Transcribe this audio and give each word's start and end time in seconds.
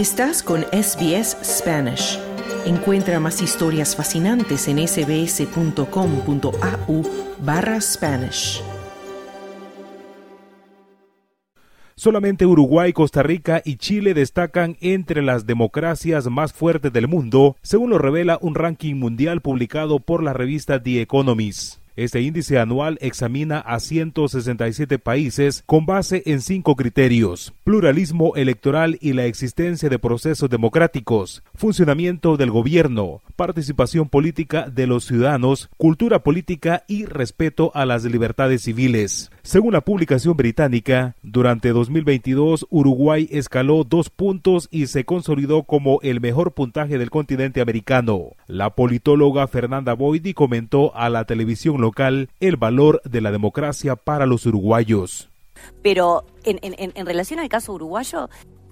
Estás 0.00 0.42
con 0.42 0.62
SBS 0.72 1.36
Spanish. 1.44 2.18
Encuentra 2.64 3.20
más 3.20 3.42
historias 3.42 3.94
fascinantes 3.94 4.66
en 4.66 4.78
sbs.com.au 4.88 5.82
barra 7.44 7.78
Spanish. 7.82 8.62
Solamente 11.96 12.46
Uruguay, 12.46 12.94
Costa 12.94 13.22
Rica 13.22 13.60
y 13.62 13.76
Chile 13.76 14.14
destacan 14.14 14.78
entre 14.80 15.20
las 15.20 15.44
democracias 15.44 16.30
más 16.30 16.54
fuertes 16.54 16.94
del 16.94 17.06
mundo, 17.06 17.56
según 17.60 17.90
lo 17.90 17.98
revela 17.98 18.38
un 18.40 18.54
ranking 18.54 18.94
mundial 18.94 19.42
publicado 19.42 20.00
por 20.00 20.22
la 20.22 20.32
revista 20.32 20.82
The 20.82 21.02
Economist. 21.02 21.78
Este 22.00 22.22
índice 22.22 22.58
anual 22.58 22.96
examina 23.02 23.58
a 23.58 23.78
167 23.78 24.98
países 24.98 25.62
con 25.66 25.84
base 25.84 26.22
en 26.24 26.40
cinco 26.40 26.74
criterios, 26.74 27.52
pluralismo 27.62 28.36
electoral 28.36 28.96
y 29.02 29.12
la 29.12 29.26
existencia 29.26 29.90
de 29.90 29.98
procesos 29.98 30.48
democráticos, 30.48 31.42
funcionamiento 31.54 32.38
del 32.38 32.50
gobierno, 32.50 33.20
participación 33.36 34.08
política 34.08 34.70
de 34.70 34.86
los 34.86 35.04
ciudadanos, 35.04 35.68
cultura 35.76 36.22
política 36.22 36.84
y 36.88 37.04
respeto 37.04 37.70
a 37.74 37.84
las 37.84 38.04
libertades 38.04 38.62
civiles. 38.62 39.30
Según 39.42 39.74
la 39.74 39.82
publicación 39.82 40.38
británica, 40.38 41.16
durante 41.22 41.68
2022 41.68 42.66
Uruguay 42.70 43.28
escaló 43.30 43.84
dos 43.84 44.08
puntos 44.08 44.68
y 44.70 44.86
se 44.86 45.04
consolidó 45.04 45.64
como 45.64 45.98
el 46.00 46.22
mejor 46.22 46.52
puntaje 46.52 46.96
del 46.96 47.10
continente 47.10 47.60
americano. 47.60 48.30
La 48.46 48.70
politóloga 48.70 49.46
Fernanda 49.48 49.92
Boidi 49.92 50.32
comentó 50.32 50.96
a 50.96 51.10
la 51.10 51.26
televisión 51.26 51.78
local 51.78 51.89
el 52.40 52.56
valor 52.56 53.00
de 53.04 53.20
la 53.20 53.30
democracia 53.30 53.96
para 53.96 54.26
los 54.26 54.46
uruguayos. 54.46 55.30
Pero 55.82 56.24
en, 56.44 57.06
relación 57.06 57.40
al 57.40 57.48
caso 57.48 57.72
uruguayo, 57.74 58.28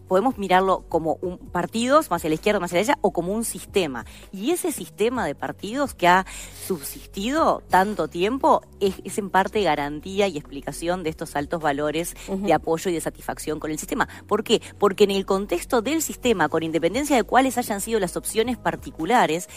podemos 0.09 0.39
mirarlo 0.39 0.85
como 0.89 1.19
un 1.21 1.39
partidos, 1.39 2.11
más 2.11 2.25
a 2.25 2.29
la 2.29 2.35
izquierda, 2.35 2.61
más 2.61 2.73
a 2.73 2.77
la 2.77 2.81
derecha, 2.81 2.99
o 3.03 3.13
como 3.13 3.33
un 3.33 3.45
sistema. 3.45 4.05
Y 4.33 4.51
ese 4.51 4.73
sistema 4.73 5.27
de 5.27 5.35
partidos 5.35 5.95
que 5.95 6.09
ha 6.09 6.27
subsistido 6.67 7.63
tanto 7.69 8.09
tiempo 8.09 8.63
es, 8.81 9.19
en 9.19 9.31
parte 9.31 9.63
garantía 9.63 10.27
y 10.29 10.39
explicación 10.39 11.03
de 11.03 11.11
estos 11.11 11.37
altos 11.37 11.61
valores 11.61 12.15
de 12.29 12.53
apoyo 12.53 12.91
y 12.91 12.95
de 12.95 13.01
satisfacción 13.01 13.61
con 13.61 13.71
el 13.71 13.79
sistema. 13.79 14.09
¿Por 14.27 14.45
qué? 14.45 14.63
Porque 14.79 15.05
en 15.05 15.11
el 15.11 15.27
contexto 15.27 15.83
del 15.83 16.03
sistema, 16.03 16.49
con 16.49 16.63
independencia 16.63 17.17
de 17.17 17.25
cuáles 17.25 17.59
hayan 17.59 17.81
sido 17.81 18.01
las 18.01 18.17
opciones 18.17 18.57
particulares, 18.57 19.49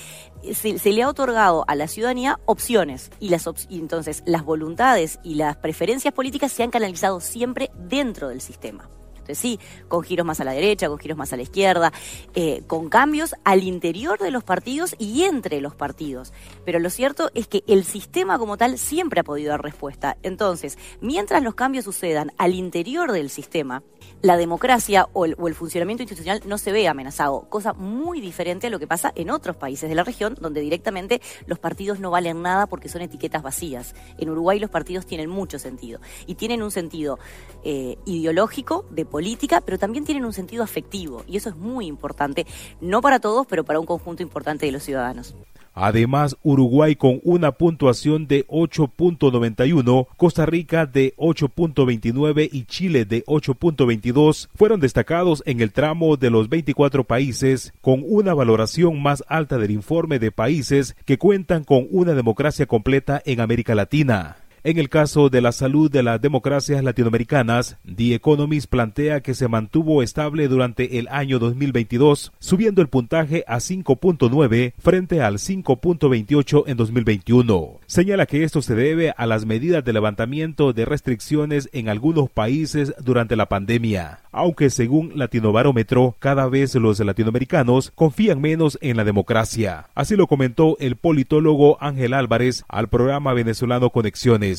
se, 0.53 0.91
le 0.91 1.03
ha 1.03 1.09
otorgado 1.09 1.63
a 1.67 1.75
la 1.75 1.87
ciudadanía 1.87 2.39
opciones. 2.45 3.11
Y, 3.19 3.29
las 3.29 3.47
y 3.69 3.79
entonces 3.79 4.23
las 4.25 4.43
voluntades 4.43 5.19
y 5.23 5.35
las 5.35 5.57
preferencias 5.57 6.13
políticas 6.13 6.51
se 6.51 6.63
han 6.63 6.71
canalizado 6.71 7.19
siempre 7.19 7.71
dentro 7.75 8.29
del 8.29 8.41
sistema 8.41 8.89
sí, 9.35 9.59
con 9.87 10.03
giros 10.03 10.25
más 10.25 10.39
a 10.39 10.43
la 10.43 10.51
derecha, 10.51 10.87
con 10.87 10.97
giros 10.97 11.17
más 11.17 11.33
a 11.33 11.37
la 11.37 11.43
izquierda, 11.43 11.91
eh, 12.33 12.63
con 12.67 12.89
cambios 12.89 13.35
al 13.43 13.63
interior 13.63 14.19
de 14.19 14.31
los 14.31 14.43
partidos 14.43 14.95
y 14.97 15.23
entre 15.23 15.61
los 15.61 15.75
partidos. 15.75 16.33
Pero 16.65 16.79
lo 16.79 16.89
cierto 16.89 17.31
es 17.33 17.47
que 17.47 17.63
el 17.67 17.83
sistema 17.83 18.37
como 18.37 18.57
tal 18.57 18.77
siempre 18.77 19.21
ha 19.21 19.23
podido 19.23 19.51
dar 19.51 19.61
respuesta. 19.61 20.17
Entonces, 20.23 20.77
mientras 21.01 21.43
los 21.43 21.55
cambios 21.55 21.85
sucedan 21.85 22.31
al 22.37 22.53
interior 22.53 23.11
del 23.11 23.29
sistema, 23.29 23.83
la 24.21 24.37
democracia 24.37 25.07
o 25.13 25.25
el, 25.25 25.55
funcionamiento 25.55 26.03
institucional 26.03 26.41
no 26.45 26.57
se 26.57 26.71
ve 26.71 26.87
amenazado, 26.87 27.47
cosa 27.49 27.73
muy 27.73 28.21
diferente 28.21 28.67
a 28.67 28.69
lo 28.69 28.79
que 28.79 28.87
pasa 28.87 29.11
en 29.15 29.29
otros 29.31 29.55
países 29.55 29.89
de 29.89 29.95
la 29.95 30.03
región, 30.03 30.35
donde 30.39 30.61
directamente 30.61 31.21
los 31.47 31.59
partidos 31.59 31.99
no 31.99 32.11
valen 32.11 32.41
nada 32.41 32.67
porque 32.67 32.89
son 32.89 33.01
etiquetas 33.01 33.41
vacías. 33.41 33.95
En 34.17 34.29
Uruguay 34.29 34.59
los 34.59 34.69
partidos 34.69 35.05
tienen 35.05 35.29
mucho 35.29 35.59
sentido 35.59 35.99
y 36.27 36.35
tienen 36.35 36.61
un 36.61 36.71
sentido 36.71 37.19
eh, 37.63 37.97
ideológico, 38.05 38.85
de 38.91 39.05
política, 39.05 39.20
pero 39.65 39.77
también 39.77 40.05
tienen 40.05 40.25
un 40.25 40.33
sentido 40.33 40.63
afectivo 40.63 41.23
y 41.27 41.37
eso 41.37 41.49
es 41.49 41.55
muy 41.55 41.85
importante, 41.87 42.45
no 42.79 43.01
para 43.01 43.19
todos, 43.19 43.47
pero 43.47 43.63
para 43.63 43.79
un 43.79 43.85
conjunto 43.85 44.23
importante 44.23 44.65
de 44.65 44.71
los 44.71 44.83
ciudadanos. 44.83 45.35
Además, 45.73 46.35
Uruguay 46.43 46.95
con 46.95 47.21
una 47.23 47.53
puntuación 47.53 48.27
de 48.27 48.45
8.91, 48.47 50.07
Costa 50.17 50.45
Rica 50.45 50.85
de 50.85 51.13
8.29 51.15 52.49
y 52.51 52.65
Chile 52.65 53.05
de 53.05 53.23
8.22 53.25 54.49
fueron 54.53 54.81
destacados 54.81 55.41
en 55.45 55.61
el 55.61 55.71
tramo 55.71 56.17
de 56.17 56.29
los 56.29 56.49
24 56.49 57.05
países 57.05 57.73
con 57.79 58.03
una 58.05 58.33
valoración 58.33 59.01
más 59.01 59.23
alta 59.27 59.57
del 59.57 59.71
informe 59.71 60.19
de 60.19 60.31
países 60.31 60.95
que 61.05 61.17
cuentan 61.17 61.63
con 61.63 61.87
una 61.89 62.13
democracia 62.13 62.65
completa 62.65 63.21
en 63.25 63.39
América 63.39 63.73
Latina. 63.73 64.40
En 64.63 64.77
el 64.77 64.89
caso 64.89 65.31
de 65.31 65.41
la 65.41 65.53
salud 65.53 65.89
de 65.89 66.03
las 66.03 66.21
democracias 66.21 66.83
latinoamericanas, 66.83 67.77
The 67.83 68.13
Economist 68.13 68.69
plantea 68.69 69.21
que 69.21 69.33
se 69.33 69.47
mantuvo 69.47 70.03
estable 70.03 70.47
durante 70.47 70.99
el 70.99 71.07
año 71.07 71.39
2022, 71.39 72.31
subiendo 72.37 72.83
el 72.83 72.87
puntaje 72.87 73.43
a 73.47 73.55
5.9 73.55 74.73
frente 74.77 75.23
al 75.23 75.39
5.28 75.39 76.65
en 76.67 76.77
2021. 76.77 77.79
Señala 77.87 78.27
que 78.27 78.43
esto 78.43 78.61
se 78.61 78.75
debe 78.75 79.15
a 79.17 79.25
las 79.25 79.47
medidas 79.47 79.83
de 79.83 79.93
levantamiento 79.93 80.73
de 80.73 80.85
restricciones 80.85 81.67
en 81.73 81.89
algunos 81.89 82.29
países 82.29 82.93
durante 83.03 83.35
la 83.35 83.47
pandemia, 83.47 84.19
aunque 84.31 84.69
según 84.69 85.13
Latinobarómetro, 85.15 86.15
cada 86.19 86.47
vez 86.47 86.75
los 86.75 86.99
latinoamericanos 86.99 87.91
confían 87.95 88.39
menos 88.39 88.77
en 88.81 88.97
la 88.97 89.05
democracia. 89.05 89.87
Así 89.95 90.15
lo 90.15 90.27
comentó 90.27 90.77
el 90.79 90.97
politólogo 90.97 91.79
Ángel 91.81 92.13
Álvarez 92.13 92.63
al 92.67 92.89
programa 92.89 93.33
venezolano 93.33 93.89
Conexiones. 93.89 94.50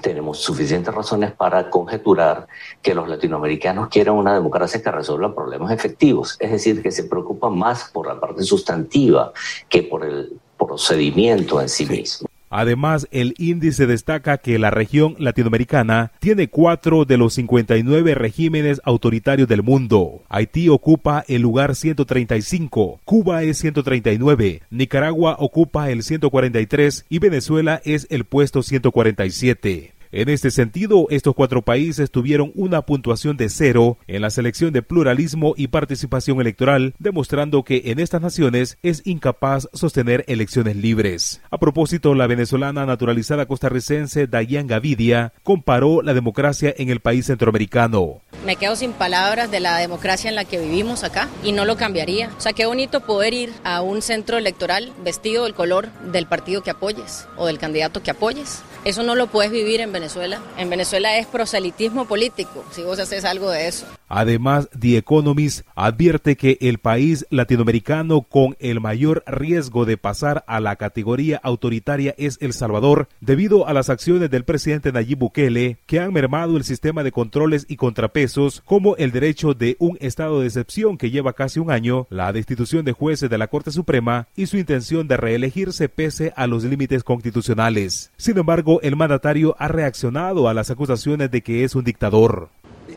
Tenemos 0.00 0.38
suficientes 0.38 0.94
razones 0.94 1.32
para 1.32 1.68
conjeturar 1.68 2.48
que 2.80 2.94
los 2.94 3.06
latinoamericanos 3.06 3.88
quieren 3.88 4.14
una 4.14 4.32
democracia 4.32 4.82
que 4.82 4.90
resuelva 4.90 5.34
problemas 5.34 5.72
efectivos, 5.72 6.36
es 6.40 6.50
decir, 6.50 6.82
que 6.82 6.90
se 6.90 7.04
preocupa 7.04 7.50
más 7.50 7.90
por 7.92 8.06
la 8.06 8.18
parte 8.18 8.42
sustantiva 8.42 9.32
que 9.68 9.82
por 9.82 10.04
el 10.06 10.40
procedimiento 10.56 11.60
en 11.60 11.68
sí 11.68 11.84
mismo. 11.84 12.29
Además, 12.50 13.06
el 13.12 13.34
índice 13.38 13.86
destaca 13.86 14.38
que 14.38 14.58
la 14.58 14.70
región 14.70 15.14
latinoamericana 15.18 16.10
tiene 16.18 16.48
cuatro 16.48 17.04
de 17.04 17.16
los 17.16 17.34
59 17.34 18.16
regímenes 18.16 18.80
autoritarios 18.84 19.48
del 19.48 19.62
mundo. 19.62 20.24
Haití 20.28 20.68
ocupa 20.68 21.24
el 21.28 21.42
lugar 21.42 21.76
135, 21.76 23.00
Cuba 23.04 23.44
es 23.44 23.58
139, 23.58 24.62
Nicaragua 24.68 25.36
ocupa 25.38 25.90
el 25.90 26.02
143 26.02 27.06
y 27.08 27.20
Venezuela 27.20 27.80
es 27.84 28.08
el 28.10 28.24
puesto 28.24 28.64
147. 28.64 29.99
En 30.12 30.28
este 30.28 30.50
sentido, 30.50 31.06
estos 31.10 31.36
cuatro 31.36 31.62
países 31.62 32.10
tuvieron 32.10 32.50
una 32.56 32.82
puntuación 32.82 33.36
de 33.36 33.48
cero 33.48 33.96
en 34.08 34.22
la 34.22 34.30
selección 34.30 34.72
de 34.72 34.82
pluralismo 34.82 35.54
y 35.56 35.68
participación 35.68 36.40
electoral, 36.40 36.94
demostrando 36.98 37.62
que 37.62 37.82
en 37.86 38.00
estas 38.00 38.20
naciones 38.20 38.76
es 38.82 39.02
incapaz 39.04 39.68
sostener 39.72 40.24
elecciones 40.26 40.74
libres. 40.74 41.40
A 41.48 41.58
propósito, 41.58 42.16
la 42.16 42.26
venezolana 42.26 42.86
naturalizada 42.86 43.46
costarricense 43.46 44.26
Dayan 44.26 44.66
Gavidia 44.66 45.32
comparó 45.44 46.02
la 46.02 46.12
democracia 46.12 46.74
en 46.76 46.90
el 46.90 46.98
país 46.98 47.26
centroamericano. 47.26 48.20
Me 48.44 48.56
quedo 48.56 48.74
sin 48.74 48.92
palabras 48.92 49.52
de 49.52 49.60
la 49.60 49.78
democracia 49.78 50.28
en 50.28 50.34
la 50.34 50.44
que 50.44 50.58
vivimos 50.58 51.04
acá 51.04 51.28
y 51.44 51.52
no 51.52 51.64
lo 51.64 51.76
cambiaría. 51.76 52.30
O 52.36 52.40
sea, 52.40 52.52
qué 52.52 52.66
bonito 52.66 52.98
poder 52.98 53.32
ir 53.32 53.52
a 53.62 53.80
un 53.80 54.02
centro 54.02 54.38
electoral 54.38 54.92
vestido 55.04 55.44
del 55.44 55.54
color 55.54 55.88
del 56.10 56.26
partido 56.26 56.64
que 56.64 56.70
apoyes 56.70 57.28
o 57.36 57.46
del 57.46 57.58
candidato 57.58 58.02
que 58.02 58.10
apoyes. 58.10 58.64
Eso 58.84 59.02
no 59.02 59.14
lo 59.14 59.26
puedes 59.26 59.52
vivir 59.52 59.80
en 59.80 59.92
Venezuela. 59.92 60.40
En 60.56 60.70
Venezuela 60.70 61.18
es 61.18 61.26
proselitismo 61.26 62.06
político, 62.06 62.64
si 62.70 62.82
vos 62.82 62.98
haces 62.98 63.24
algo 63.24 63.50
de 63.50 63.68
eso. 63.68 63.86
Además, 64.10 64.68
The 64.78 64.98
Economist 64.98 65.64
advierte 65.76 66.36
que 66.36 66.58
el 66.60 66.78
país 66.78 67.24
latinoamericano 67.30 68.22
con 68.22 68.56
el 68.58 68.80
mayor 68.80 69.22
riesgo 69.24 69.84
de 69.84 69.96
pasar 69.96 70.44
a 70.48 70.58
la 70.58 70.74
categoría 70.74 71.40
autoritaria 71.42 72.16
es 72.18 72.36
El 72.40 72.52
Salvador, 72.52 73.08
debido 73.20 73.68
a 73.68 73.72
las 73.72 73.88
acciones 73.88 74.28
del 74.28 74.44
presidente 74.44 74.90
Nayib 74.90 75.18
Bukele, 75.18 75.78
que 75.86 76.00
han 76.00 76.12
mermado 76.12 76.56
el 76.56 76.64
sistema 76.64 77.04
de 77.04 77.12
controles 77.12 77.66
y 77.68 77.76
contrapesos, 77.76 78.62
como 78.66 78.96
el 78.96 79.12
derecho 79.12 79.54
de 79.54 79.76
un 79.78 79.96
estado 80.00 80.40
de 80.40 80.46
excepción 80.46 80.98
que 80.98 81.10
lleva 81.10 81.32
casi 81.32 81.60
un 81.60 81.70
año, 81.70 82.08
la 82.10 82.32
destitución 82.32 82.84
de 82.84 82.92
jueces 82.92 83.30
de 83.30 83.38
la 83.38 83.46
Corte 83.46 83.70
Suprema 83.70 84.26
y 84.34 84.46
su 84.46 84.56
intención 84.56 85.06
de 85.06 85.18
reelegirse 85.18 85.88
pese 85.88 86.32
a 86.34 86.48
los 86.48 86.64
límites 86.64 87.04
constitucionales. 87.04 88.10
Sin 88.16 88.36
embargo, 88.38 88.80
el 88.82 88.96
mandatario 88.96 89.54
ha 89.60 89.68
reaccionado 89.68 90.48
a 90.48 90.54
las 90.54 90.68
acusaciones 90.68 91.30
de 91.30 91.42
que 91.42 91.62
es 91.62 91.76
un 91.76 91.84
dictador. 91.84 92.48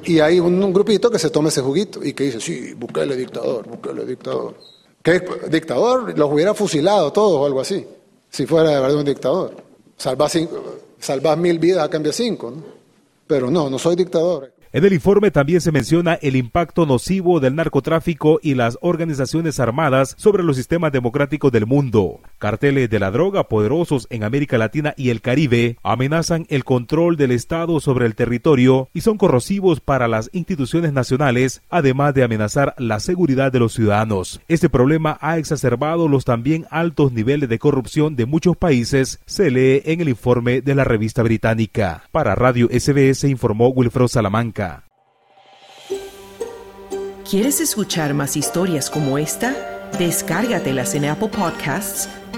Y 0.05 0.19
hay 0.19 0.39
un, 0.39 0.73
grupito 0.73 1.09
que 1.09 1.19
se 1.19 1.29
toma 1.29 1.49
ese 1.49 1.61
juguito 1.61 2.03
y 2.03 2.13
que 2.13 2.25
dice, 2.25 2.39
sí, 2.39 2.73
Bukele 2.73 3.15
dictador, 3.15 3.67
Bukele 3.67 4.05
dictador. 4.05 4.55
¿Qué 5.01 5.21
dictador? 5.49 6.17
Los 6.17 6.31
hubiera 6.31 6.53
fusilado 6.53 7.11
todos 7.11 7.41
o 7.41 7.45
algo 7.45 7.61
así, 7.61 7.85
si 8.29 8.45
fuera 8.45 8.69
de 8.69 8.79
verdad 8.79 8.97
un 8.97 9.05
dictador. 9.05 9.55
Salvás, 9.97 11.37
mil 11.37 11.59
vidas 11.59 11.85
a 11.85 11.89
cambio 11.89 12.11
de 12.11 12.17
cinco, 12.17 12.51
¿no? 12.51 12.63
Pero 13.27 13.49
no, 13.51 13.69
no 13.69 13.79
soy 13.79 13.95
dictador. 13.95 14.53
En 14.75 14.83
el 14.83 14.93
informe 14.93 15.29
también 15.29 15.61
se 15.61 15.71
menciona 15.71 16.15
el 16.15 16.35
impacto 16.35 16.87
nocivo 16.87 17.39
del 17.39 17.55
narcotráfico 17.55 18.39
y 18.41 18.55
las 18.55 18.79
organizaciones 18.81 19.59
armadas 19.59 20.15
sobre 20.17 20.41
los 20.41 20.55
sistemas 20.57 20.91
democráticos 20.91 21.51
del 21.51 21.67
mundo. 21.67 22.21
Carteles 22.43 22.89
de 22.89 22.99
la 22.99 23.09
droga 23.09 23.47
poderosos 23.47 24.05
en 24.09 24.25
América 24.25 24.57
Latina 24.57 24.93
y 24.97 25.11
el 25.11 25.21
Caribe 25.21 25.77
amenazan 25.81 26.45
el 26.49 26.65
control 26.65 27.15
del 27.15 27.31
Estado 27.31 27.79
sobre 27.79 28.05
el 28.05 28.15
territorio 28.15 28.89
y 28.93 28.99
son 28.99 29.17
corrosivos 29.17 29.79
para 29.79 30.09
las 30.09 30.29
instituciones 30.33 30.91
nacionales, 30.91 31.61
además 31.69 32.13
de 32.13 32.25
amenazar 32.25 32.75
la 32.77 32.99
seguridad 32.99 33.49
de 33.49 33.59
los 33.59 33.71
ciudadanos. 33.71 34.41
Este 34.49 34.67
problema 34.67 35.17
ha 35.21 35.37
exacerbado 35.37 36.09
los 36.09 36.25
también 36.25 36.65
altos 36.69 37.13
niveles 37.13 37.47
de 37.47 37.59
corrupción 37.59 38.17
de 38.17 38.25
muchos 38.25 38.57
países, 38.57 39.21
se 39.25 39.49
lee 39.49 39.81
en 39.85 40.01
el 40.01 40.09
informe 40.09 40.59
de 40.59 40.75
la 40.75 40.83
revista 40.83 41.23
británica. 41.23 42.03
Para 42.11 42.35
Radio 42.35 42.67
SBS 42.67 43.23
informó 43.23 43.69
Wilfredo 43.69 44.09
Salamanca. 44.09 44.83
¿Quieres 47.23 47.61
escuchar 47.61 48.13
más 48.13 48.35
historias 48.35 48.89
como 48.89 49.17
esta? 49.17 49.55
Descárgatelas 49.97 50.95
en 50.95 51.05
Apple 51.05 51.29
Podcasts, 51.29 52.09